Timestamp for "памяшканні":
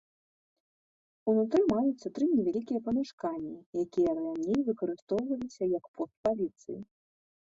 2.87-3.53